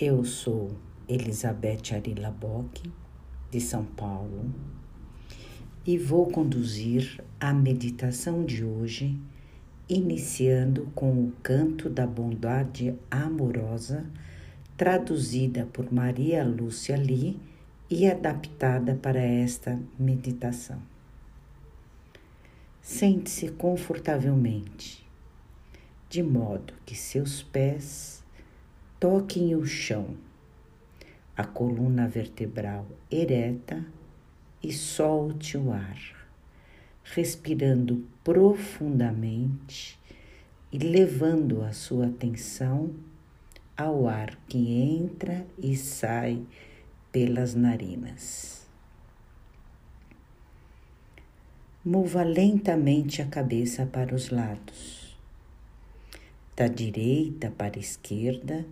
Eu 0.00 0.24
sou 0.24 0.72
Elizabeth 1.06 1.94
Arila 1.94 2.30
Bock, 2.30 2.90
de 3.50 3.60
São 3.60 3.84
Paulo, 3.84 4.50
e 5.86 5.98
vou 5.98 6.26
conduzir 6.26 7.22
a 7.38 7.52
meditação 7.52 8.44
de 8.44 8.64
hoje, 8.64 9.16
iniciando 9.88 10.90
com 10.94 11.12
o 11.12 11.32
canto 11.42 11.90
da 11.90 12.06
bondade 12.06 12.98
amorosa, 13.10 14.04
traduzida 14.76 15.68
por 15.72 15.92
Maria 15.92 16.42
Lúcia 16.42 16.96
Lee 16.96 17.38
e 17.88 18.10
adaptada 18.10 18.94
para 18.94 19.20
esta 19.20 19.78
meditação. 19.98 20.80
Sente-se 22.80 23.50
confortavelmente, 23.52 25.06
de 26.08 26.22
modo 26.22 26.72
que 26.84 26.96
seus 26.96 27.42
pés 27.42 28.21
toquem 29.02 29.56
o 29.56 29.66
chão, 29.66 30.16
a 31.36 31.42
coluna 31.42 32.06
vertebral 32.06 32.86
ereta 33.10 33.84
e 34.62 34.72
solte 34.72 35.58
o 35.58 35.72
ar, 35.72 35.98
respirando 37.02 38.06
profundamente 38.22 39.98
e 40.70 40.78
levando 40.78 41.64
a 41.64 41.72
sua 41.72 42.06
atenção 42.06 42.94
ao 43.76 44.06
ar 44.06 44.38
que 44.46 44.72
entra 44.72 45.44
e 45.58 45.76
sai 45.76 46.40
pelas 47.10 47.56
narinas. 47.56 48.68
Mova 51.84 52.22
lentamente 52.22 53.20
a 53.20 53.26
cabeça 53.26 53.84
para 53.84 54.14
os 54.14 54.30
lados, 54.30 55.18
da 56.54 56.68
direita 56.68 57.50
para 57.50 57.76
a 57.76 57.80
esquerda 57.80 58.64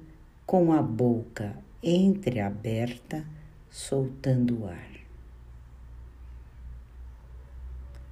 com 0.51 0.73
a 0.73 0.83
boca 0.83 1.57
entreaberta, 1.81 3.25
soltando 3.71 4.63
o 4.63 4.67
ar. 4.67 4.91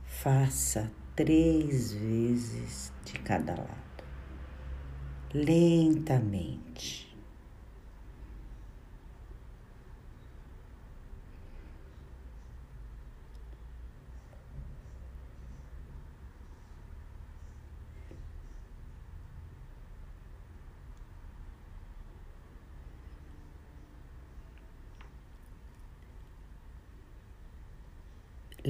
Faça 0.05 0.89
três 1.17 1.95
vezes 1.95 2.93
de 3.05 3.15
cada 3.15 3.57
lado, 3.57 4.05
lentamente. 5.35 7.08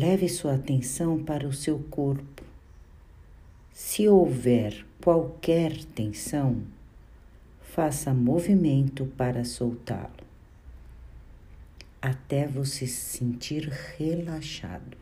Leve 0.01 0.29
sua 0.29 0.55
atenção 0.55 1.25
para 1.25 1.45
o 1.45 1.53
seu 1.53 1.77
corpo. 1.91 2.45
Se 3.73 4.07
houver 4.07 4.87
qualquer 5.03 5.77
tensão, 5.87 6.63
faça 7.61 8.15
movimento 8.15 9.07
para 9.17 9.45
soltá-lo, 9.45 10.25
até 12.01 12.47
você 12.47 12.87
se 12.87 13.19
sentir 13.19 13.69
relaxado. 13.99 14.97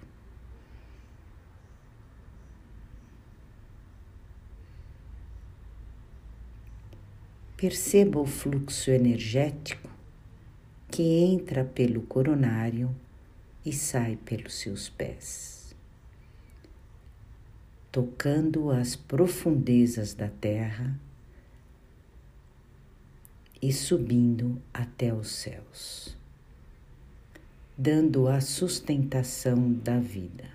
Perceba 7.55 8.19
o 8.19 8.25
fluxo 8.25 8.91
energético 8.91 9.91
que 10.91 11.03
entra 11.03 11.67
pelo 11.67 12.01
coronário 12.01 12.97
e 13.67 13.73
sai 13.73 14.15
pelos 14.15 14.55
seus 14.55 14.89
pés, 14.89 15.75
tocando 17.91 18.71
as 18.71 18.95
profundezas 18.95 20.15
da 20.15 20.29
terra 20.29 20.97
e 23.61 23.73
subindo 23.73 24.63
até 24.73 25.13
os 25.13 25.33
céus, 25.33 26.17
dando 27.77 28.29
a 28.29 28.41
sustentação 28.41 29.73
da 29.73 29.99
vida. 29.99 30.49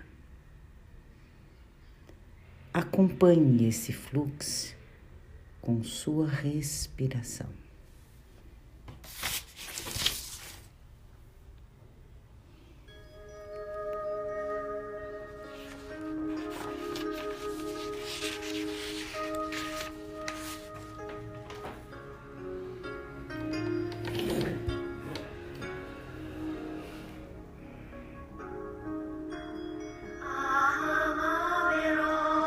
Acompanhe 2.72 3.68
esse 3.68 3.92
fluxo 3.92 4.74
com 5.60 5.84
sua 5.84 6.26
respiração. 6.26 7.61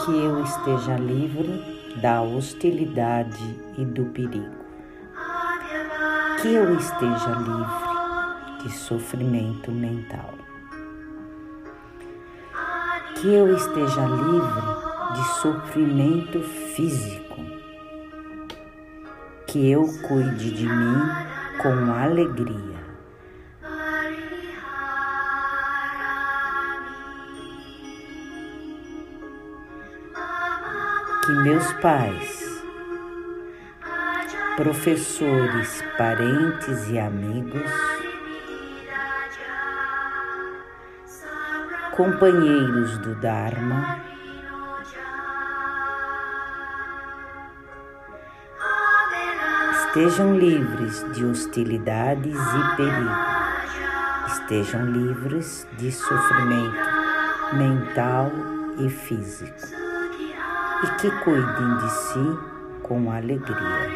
Que 0.06 0.12
eu 0.12 0.44
esteja 0.44 0.98
livre 0.98 1.98
da 2.00 2.22
hostilidade 2.22 3.60
e 3.76 3.84
do 3.84 4.06
perigo. 4.06 4.64
Que 6.40 6.54
eu 6.54 6.78
esteja 6.78 7.32
livre 7.40 8.62
de 8.62 8.70
sofrimento 8.72 9.72
mental. 9.72 10.36
Que 13.16 13.34
eu 13.34 13.56
esteja 13.56 14.06
livre 14.06 15.16
de 15.16 15.24
sofrimento 15.42 16.40
físico. 16.76 17.42
Que 19.48 19.72
eu 19.72 19.88
cuide 20.08 20.52
de 20.52 20.68
mim 20.68 21.00
com 21.64 21.92
alegria. 21.92 22.75
Que 31.26 31.32
meus 31.32 31.74
pais, 31.74 32.64
professores, 34.56 35.84
parentes 35.98 36.88
e 36.90 37.00
amigos, 37.00 37.72
companheiros 41.96 43.00
do 43.00 43.16
Dharma, 43.16 44.04
estejam 49.72 50.38
livres 50.38 51.12
de 51.14 51.26
hostilidades 51.26 52.38
e 52.38 52.76
perigo, 52.76 53.16
estejam 54.28 54.86
livres 54.92 55.68
de 55.80 55.92
sofrimento 55.92 57.56
mental 57.56 58.32
e 58.78 58.90
físico 58.90 59.75
e 60.86 60.88
que 60.98 61.10
cuidem 61.24 61.78
de 61.78 61.90
si 61.90 62.40
com 62.84 63.12
alegria. 63.12 63.95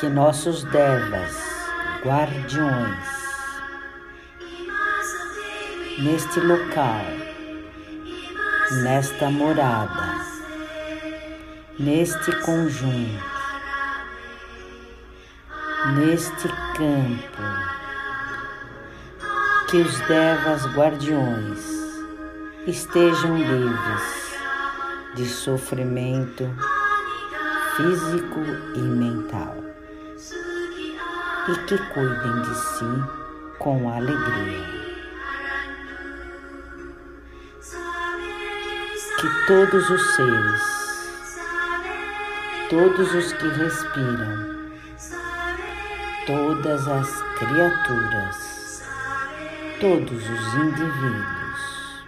que 0.00 0.08
nossos 0.08 0.64
devas, 0.64 1.36
guardiões, 2.02 3.06
neste 5.98 6.40
local, 6.40 7.04
nesta 8.82 9.30
morada, 9.30 10.24
neste 11.78 12.32
conjunto, 12.40 13.24
neste 15.98 16.48
campo, 16.48 17.42
que 19.68 19.82
os 19.82 20.00
devas 20.08 20.64
guardiões 20.74 21.60
estejam 22.66 23.36
livres 23.36 24.38
de 25.14 25.26
sofrimento 25.26 26.48
físico 27.76 28.40
e 28.76 28.80
mental 28.80 29.59
e 31.48 31.54
que 31.66 31.78
cuidem 31.78 32.42
de 32.42 32.54
si 32.54 33.20
com 33.58 33.90
alegria. 33.90 34.80
Que 39.18 39.46
todos 39.46 39.90
os 39.90 40.14
seres, 40.14 40.62
todos 42.68 43.14
os 43.14 43.32
que 43.32 43.48
respiram, 43.48 44.70
todas 46.26 46.88
as 46.88 47.22
criaturas, 47.38 48.82
todos 49.80 50.30
os 50.30 50.54
indivíduos, 50.54 52.04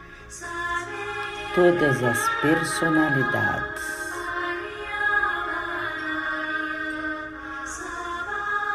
todas 1.54 2.02
as 2.02 2.28
personalidades, 2.40 3.71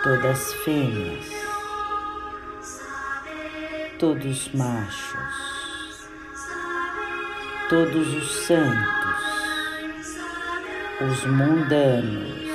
todas 0.07 0.53
fêmeas, 0.63 1.25
todos 3.99 4.49
machos, 4.53 6.07
todos 7.67 8.15
os 8.15 8.31
santos, 8.45 9.21
os 11.01 11.25
mundanos, 11.25 12.49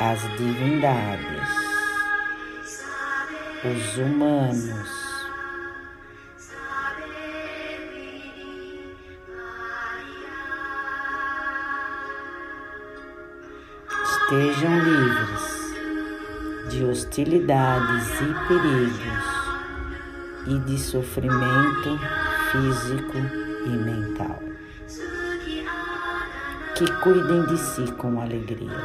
as 0.00 0.18
divindades, 0.38 1.48
os 3.66 3.98
humanos, 3.98 5.07
estejam 14.28 14.78
livres 14.80 15.68
de 16.68 16.84
hostilidades 16.84 18.08
e 18.20 18.34
perigos 18.46 19.24
e 20.46 20.58
de 20.66 20.78
sofrimento 20.78 21.98
físico 22.52 23.16
e 23.64 23.70
mental. 23.70 24.38
Que 26.74 26.92
cuidem 27.00 27.46
de 27.46 27.56
si 27.56 27.90
com 27.92 28.20
alegria. 28.20 28.84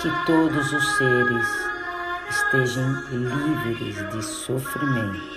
Que 0.00 0.10
todos 0.24 0.72
os 0.72 0.96
seres 0.96 1.48
estejam 2.30 2.90
livres 3.10 4.12
de 4.12 4.24
sofrimento 4.24 5.35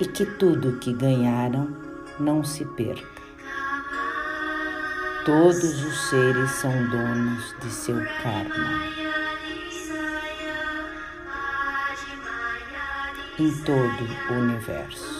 e 0.00 0.06
que 0.06 0.24
tudo 0.24 0.70
o 0.70 0.78
que 0.78 0.92
ganharam 0.94 1.76
não 2.18 2.42
se 2.42 2.64
perca. 2.64 3.20
Todos 5.26 5.84
os 5.84 6.08
seres 6.08 6.50
são 6.52 6.72
donos 6.88 7.54
de 7.62 7.70
seu 7.70 7.96
karma. 8.22 8.80
Em 13.38 13.54
todo 13.62 14.06
o 14.30 14.32
universo. 14.32 15.19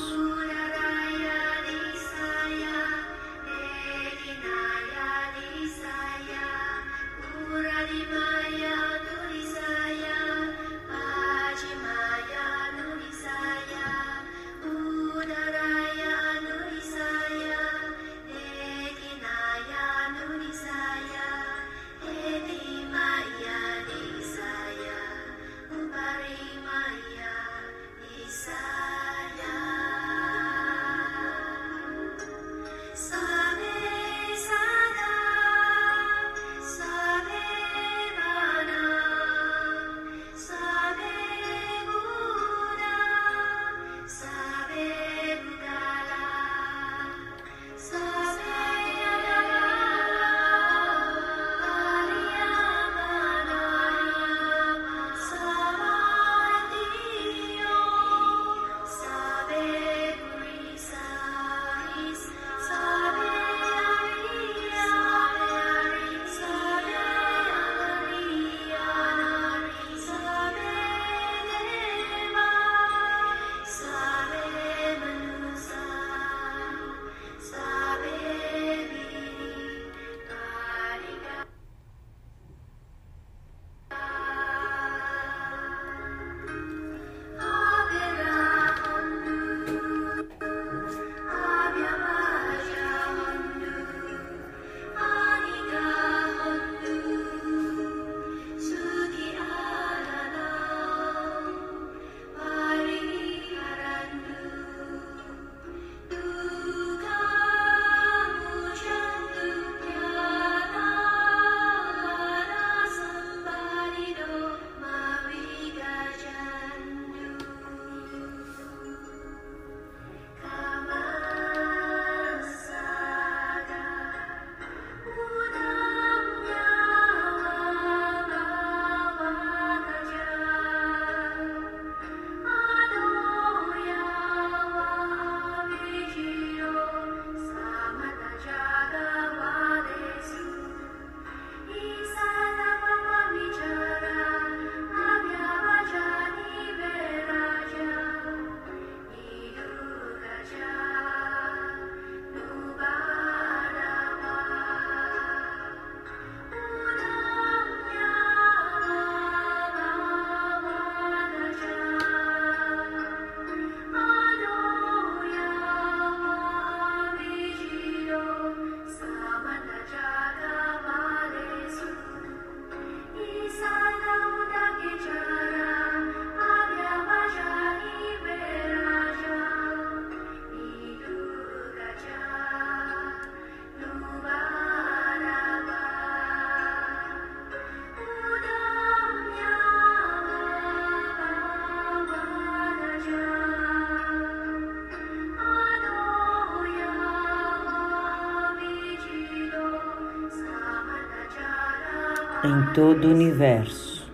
Em 202.43 202.73
todo 202.73 203.07
o 203.07 203.11
universo. 203.11 204.11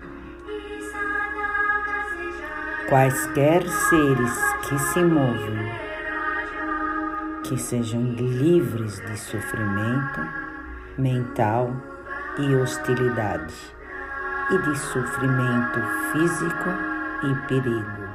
Quaisquer 2.89 3.63
seres 3.69 4.39
que 4.69 4.79
se 4.79 5.01
movam, 5.01 5.57
que 7.45 7.57
sejam 7.57 8.03
livres 8.03 8.99
de 9.01 9.17
sofrimento 9.17 10.21
mental 10.99 11.71
e 12.39 12.55
hostilidade, 12.57 13.55
e 14.51 14.59
de 14.59 14.79
sofrimento 14.79 15.81
físico 16.13 16.71
e 17.23 17.49
perigo. 17.49 18.07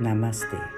Namastê. 0.00 0.73